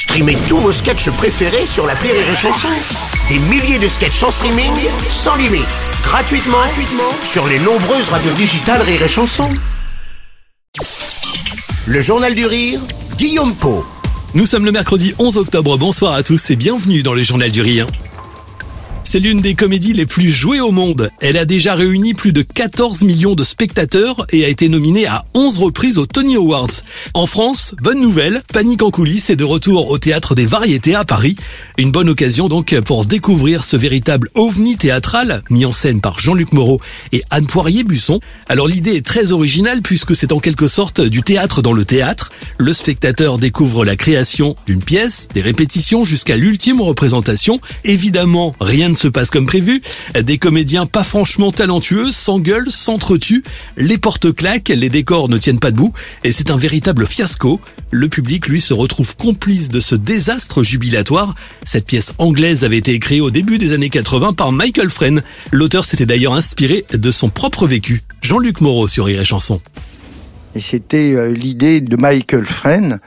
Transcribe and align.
Streamez 0.00 0.38
tous 0.48 0.56
vos 0.56 0.72
sketchs 0.72 1.10
préférés 1.10 1.66
sur 1.66 1.86
la 1.86 1.92
Rire 1.92 2.14
et 2.14 2.34
Chanson. 2.34 2.68
Des 3.28 3.38
milliers 3.38 3.78
de 3.78 3.86
sketchs 3.86 4.22
en 4.22 4.30
streaming, 4.30 4.72
sans 5.10 5.36
limite, 5.36 5.66
gratuitement, 6.02 6.56
gratuitement 6.56 7.12
sur 7.22 7.46
les 7.46 7.58
nombreuses 7.58 8.08
radios 8.08 8.32
digitales 8.32 8.80
Rire 8.80 9.02
et 9.02 9.08
Chanson. 9.08 9.50
Le 11.86 12.00
Journal 12.00 12.34
du 12.34 12.46
Rire, 12.46 12.80
Guillaume 13.18 13.54
Po. 13.54 13.84
Nous 14.32 14.46
sommes 14.46 14.64
le 14.64 14.72
mercredi 14.72 15.14
11 15.18 15.36
octobre. 15.36 15.76
Bonsoir 15.76 16.14
à 16.14 16.22
tous 16.22 16.48
et 16.48 16.56
bienvenue 16.56 17.02
dans 17.02 17.12
le 17.12 17.22
Journal 17.22 17.50
du 17.50 17.60
Rire. 17.60 17.86
C'est 19.02 19.18
l'une 19.18 19.40
des 19.40 19.54
comédies 19.54 19.94
les 19.94 20.06
plus 20.06 20.30
jouées 20.30 20.60
au 20.60 20.70
monde. 20.70 21.10
Elle 21.20 21.36
a 21.36 21.44
déjà 21.44 21.74
réuni 21.74 22.14
plus 22.14 22.32
de 22.32 22.42
14 22.42 23.02
millions 23.02 23.34
de 23.34 23.42
spectateurs 23.42 24.24
et 24.30 24.44
a 24.44 24.48
été 24.48 24.68
nominée 24.68 25.06
à 25.06 25.24
11 25.34 25.58
reprises 25.58 25.98
aux 25.98 26.06
Tony 26.06 26.36
Awards. 26.36 26.70
En 27.14 27.26
France, 27.26 27.74
bonne 27.82 28.00
nouvelle, 28.00 28.42
Panique 28.52 28.82
en 28.82 28.90
coulisses 28.90 29.30
est 29.30 29.36
de 29.36 29.44
retour 29.44 29.90
au 29.90 29.98
théâtre 29.98 30.34
des 30.34 30.46
variétés 30.46 30.94
à 30.94 31.04
Paris. 31.04 31.34
Une 31.76 31.90
bonne 31.90 32.08
occasion 32.08 32.48
donc 32.48 32.78
pour 32.80 33.04
découvrir 33.04 33.64
ce 33.64 33.76
véritable 33.76 34.28
ovni 34.34 34.76
théâtral 34.76 35.42
mis 35.50 35.64
en 35.64 35.72
scène 35.72 36.00
par 36.00 36.20
Jean-Luc 36.20 36.52
Moreau 36.52 36.80
et 37.10 37.24
Anne 37.30 37.46
Poirier-Busson. 37.46 38.20
Alors 38.48 38.68
l'idée 38.68 38.94
est 38.94 39.06
très 39.06 39.32
originale 39.32 39.82
puisque 39.82 40.14
c'est 40.14 40.30
en 40.30 40.38
quelque 40.38 40.68
sorte 40.68 41.00
du 41.00 41.22
théâtre 41.22 41.62
dans 41.62 41.72
le 41.72 41.84
théâtre. 41.84 42.30
Le 42.58 42.72
spectateur 42.72 43.38
découvre 43.38 43.84
la 43.84 43.96
création 43.96 44.54
d'une 44.66 44.84
pièce, 44.84 45.26
des 45.34 45.40
répétitions 45.40 46.04
jusqu'à 46.04 46.36
l'ultime 46.36 46.80
représentation. 46.80 47.60
Évidemment, 47.84 48.54
rien 48.60 48.89
se 48.96 49.08
passe 49.08 49.30
comme 49.30 49.46
prévu. 49.46 49.82
Des 50.20 50.38
comédiens 50.38 50.86
pas 50.86 51.04
franchement 51.04 51.52
talentueux 51.52 52.10
s'engueulent, 52.10 52.70
s'entretuent, 52.70 53.42
les 53.76 53.98
portes 53.98 54.34
claquent, 54.34 54.68
les 54.68 54.88
décors 54.88 55.28
ne 55.28 55.38
tiennent 55.38 55.60
pas 55.60 55.70
debout 55.70 55.92
et 56.24 56.32
c'est 56.32 56.50
un 56.50 56.56
véritable 56.56 57.06
fiasco. 57.06 57.60
Le 57.90 58.08
public, 58.08 58.46
lui, 58.46 58.60
se 58.60 58.72
retrouve 58.72 59.16
complice 59.16 59.68
de 59.68 59.80
ce 59.80 59.94
désastre 59.94 60.62
jubilatoire. 60.62 61.34
Cette 61.64 61.86
pièce 61.86 62.12
anglaise 62.18 62.64
avait 62.64 62.78
été 62.78 62.92
écrite 62.92 63.20
au 63.20 63.30
début 63.30 63.58
des 63.58 63.72
années 63.72 63.90
80 63.90 64.34
par 64.34 64.52
Michael 64.52 64.90
Fren. 64.90 65.22
L'auteur 65.50 65.84
s'était 65.84 66.06
d'ailleurs 66.06 66.34
inspiré 66.34 66.84
de 66.92 67.10
son 67.10 67.28
propre 67.28 67.66
vécu. 67.66 68.02
Jean-Luc 68.22 68.60
Moreau 68.60 68.86
sur 68.86 69.06
Rire 69.06 69.24
Chanson. 69.24 69.60
Et 70.54 70.60
c'était 70.60 71.14
euh, 71.14 71.32
l'idée 71.32 71.80
de 71.80 71.96
Michael 71.96 72.44
Fren, 72.44 73.00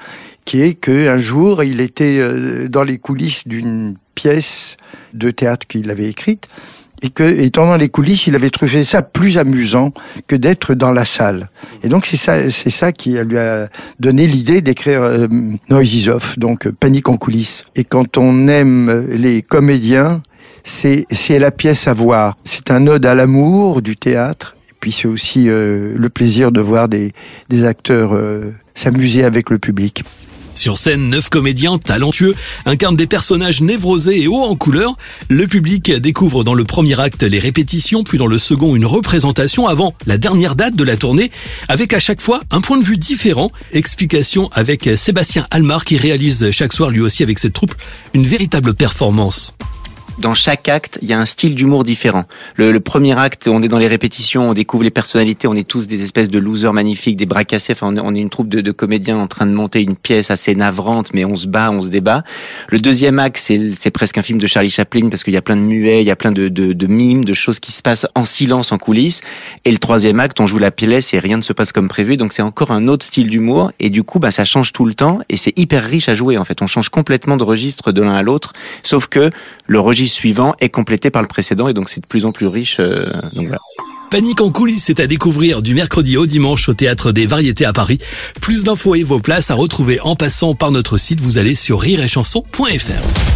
qui 0.45 0.61
est 0.61 0.73
qu'un 0.73 1.17
jour, 1.17 1.63
il 1.63 1.81
était 1.81 2.19
euh, 2.19 2.67
dans 2.67 2.83
les 2.83 2.97
coulisses 2.97 3.47
d'une 3.47 3.95
pièce 4.15 4.77
de 5.13 5.31
théâtre 5.31 5.67
qu'il 5.67 5.89
avait 5.89 6.09
écrite, 6.09 6.47
et 7.01 7.09
que, 7.09 7.23
étant 7.23 7.65
dans 7.67 7.75
les 7.75 7.89
coulisses, 7.89 8.27
il 8.27 8.35
avait 8.35 8.49
trouvé 8.49 8.83
ça 8.85 9.01
plus 9.01 9.37
amusant 9.37 9.93
que 10.27 10.35
d'être 10.35 10.73
dans 10.73 10.91
la 10.91 11.03
salle. 11.03 11.49
Et 11.83 11.89
donc 11.89 12.05
c'est 12.05 12.17
ça, 12.17 12.49
c'est 12.49 12.69
ça 12.69 12.93
qui 12.93 13.17
lui 13.17 13.37
a 13.37 13.67
donné 13.99 14.25
l'idée 14.25 14.61
d'écrire 14.61 15.03
euh, 15.03 15.27
Off, 16.07 16.39
donc 16.39 16.69
Panique 16.69 17.09
en 17.09 17.17
coulisses. 17.17 17.65
Et 17.75 17.83
quand 17.83 18.17
on 18.17 18.47
aime 18.47 19.07
les 19.11 19.41
comédiens, 19.41 20.21
c'est 20.63 21.05
c'est 21.11 21.39
la 21.39 21.51
pièce 21.51 21.87
à 21.87 21.93
voir. 21.93 22.37
C'est 22.45 22.71
un 22.71 22.87
ode 22.87 23.05
à 23.05 23.13
l'amour 23.13 23.81
du 23.81 23.97
théâtre. 23.97 24.55
Et 24.69 24.73
puis 24.79 24.93
c'est 24.93 25.07
aussi 25.07 25.49
euh, 25.49 25.93
le 25.97 26.09
plaisir 26.09 26.51
de 26.51 26.61
voir 26.61 26.87
des, 26.87 27.11
des 27.49 27.65
acteurs 27.65 28.15
euh, 28.15 28.53
s'amuser 28.75 29.25
avec 29.25 29.49
le 29.49 29.59
public. 29.59 30.03
Sur 30.53 30.77
scène, 30.77 31.09
neuf 31.09 31.29
comédiens 31.29 31.77
talentueux 31.77 32.35
incarnent 32.65 32.95
des 32.95 33.07
personnages 33.07 33.61
névrosés 33.61 34.21
et 34.21 34.27
hauts 34.27 34.43
en 34.43 34.55
couleur. 34.55 34.95
Le 35.29 35.47
public 35.47 35.91
découvre 35.91 36.43
dans 36.43 36.53
le 36.53 36.63
premier 36.63 36.99
acte 36.99 37.23
les 37.23 37.39
répétitions, 37.39 38.03
puis 38.03 38.17
dans 38.17 38.27
le 38.27 38.37
second 38.37 38.75
une 38.75 38.85
représentation 38.85 39.67
avant 39.67 39.95
la 40.05 40.17
dernière 40.17 40.55
date 40.55 40.75
de 40.75 40.83
la 40.83 40.97
tournée, 40.97 41.31
avec 41.67 41.93
à 41.93 41.99
chaque 41.99 42.21
fois 42.21 42.41
un 42.51 42.61
point 42.61 42.77
de 42.77 42.83
vue 42.83 42.97
différent. 42.97 43.51
Explication 43.71 44.49
avec 44.53 44.89
Sébastien 44.95 45.47
Almar 45.51 45.85
qui 45.85 45.97
réalise 45.97 46.51
chaque 46.51 46.73
soir 46.73 46.89
lui 46.89 47.01
aussi 47.01 47.23
avec 47.23 47.39
cette 47.39 47.53
troupe 47.53 47.75
une 48.13 48.25
véritable 48.25 48.73
performance 48.73 49.55
dans 50.19 50.33
chaque 50.35 50.69
acte, 50.69 50.99
il 51.01 51.07
y 51.07 51.13
a 51.13 51.19
un 51.19 51.25
style 51.25 51.55
d'humour 51.55 51.83
différent. 51.83 52.25
Le, 52.55 52.79
premier 52.79 53.17
acte, 53.17 53.47
on 53.47 53.63
est 53.63 53.67
dans 53.67 53.79
les 53.79 53.87
répétitions, 53.87 54.49
on 54.49 54.53
découvre 54.53 54.83
les 54.83 54.91
personnalités, 54.91 55.47
on 55.47 55.55
est 55.55 55.67
tous 55.67 55.87
des 55.87 56.03
espèces 56.03 56.29
de 56.29 56.37
losers 56.37 56.73
magnifiques, 56.73 57.17
des 57.17 57.25
bras 57.25 57.43
cassés. 57.43 57.73
Enfin, 57.73 57.93
on 57.97 58.13
est, 58.15 58.19
une 58.19 58.29
troupe 58.29 58.49
de, 58.49 58.71
comédiens 58.71 59.17
en 59.17 59.27
train 59.27 59.45
de 59.45 59.51
monter 59.51 59.81
une 59.81 59.95
pièce 59.95 60.29
assez 60.29 60.53
navrante, 60.55 61.13
mais 61.13 61.25
on 61.25 61.35
se 61.35 61.47
bat, 61.47 61.71
on 61.71 61.81
se 61.81 61.87
débat. 61.87 62.23
Le 62.69 62.79
deuxième 62.79 63.17
acte, 63.17 63.37
c'est 63.37 63.91
presque 63.91 64.17
un 64.17 64.21
film 64.21 64.39
de 64.39 64.47
Charlie 64.47 64.69
Chaplin 64.69 65.09
parce 65.09 65.23
qu'il 65.23 65.33
y 65.33 65.37
a 65.37 65.41
plein 65.41 65.55
de 65.55 65.61
muets, 65.61 66.01
il 66.01 66.07
y 66.07 66.11
a 66.11 66.15
plein 66.15 66.31
de, 66.31 66.87
mimes, 66.87 67.25
de 67.25 67.33
choses 67.33 67.59
qui 67.59 67.71
se 67.71 67.81
passent 67.81 68.05
en 68.13 68.25
silence, 68.25 68.71
en 68.71 68.77
coulisses. 68.77 69.21
Et 69.65 69.71
le 69.71 69.77
troisième 69.77 70.19
acte, 70.19 70.39
on 70.39 70.45
joue 70.45 70.59
la 70.59 70.71
pièce 70.71 71.13
et 71.13 71.19
rien 71.19 71.37
ne 71.37 71.41
se 71.41 71.53
passe 71.53 71.71
comme 71.71 71.87
prévu. 71.87 72.17
Donc 72.17 72.33
c'est 72.33 72.41
encore 72.43 72.71
un 72.71 72.87
autre 72.87 73.05
style 73.05 73.29
d'humour. 73.29 73.71
Et 73.79 73.89
du 73.89 74.03
coup, 74.03 74.19
bah, 74.19 74.31
ça 74.31 74.45
change 74.45 74.73
tout 74.73 74.85
le 74.85 74.93
temps 74.93 75.19
et 75.29 75.37
c'est 75.37 75.57
hyper 75.57 75.83
riche 75.83 76.09
à 76.09 76.13
jouer. 76.13 76.37
En 76.37 76.43
fait, 76.43 76.61
on 76.61 76.67
change 76.67 76.89
complètement 76.89 77.37
de 77.37 77.43
registre 77.43 77.91
de 77.91 78.01
l'un 78.01 78.13
à 78.13 78.21
l'autre. 78.21 78.53
Sauf 78.83 79.07
que 79.07 79.31
le 79.67 79.79
registre 79.79 80.02
suivant 80.07 80.53
est 80.59 80.69
complété 80.69 81.09
par 81.09 81.21
le 81.21 81.27
précédent 81.27 81.67
et 81.67 81.73
donc 81.73 81.89
c'est 81.89 82.01
de 82.01 82.07
plus 82.07 82.25
en 82.25 82.31
plus 82.31 82.47
riche. 82.47 82.77
Euh. 82.79 83.11
Panique 84.11 84.41
en 84.41 84.51
coulisses, 84.51 84.83
c'est 84.85 84.99
à 84.99 85.07
découvrir 85.07 85.63
du 85.63 85.73
mercredi 85.73 86.17
au 86.17 86.27
dimanche 86.27 86.69
au 86.69 86.73
Théâtre 86.75 87.11
des 87.11 87.25
Variétés 87.25 87.65
à 87.65 87.73
Paris. 87.73 87.97
Plus 88.41 88.63
d'infos 88.63 88.93
et 88.93 89.01
vos 89.01 89.19
places 89.19 89.49
à 89.49 89.55
retrouver 89.55 89.99
en 90.01 90.15
passant 90.15 90.53
par 90.53 90.69
notre 90.69 90.97
site. 90.97 91.19
Vous 91.19 91.39
allez 91.39 91.55
sur 91.55 91.79
rireetchanson.fr. 91.79 93.32